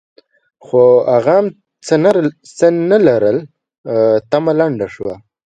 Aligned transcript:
خو 0.65 0.81
هغه 1.15 1.31
هم 1.39 1.47
څه 2.57 2.67
نه 2.89 2.97
لرل؛ 3.07 3.37
تمه 4.31 4.53
لنډه 4.59 4.87
شوه. 4.95 5.13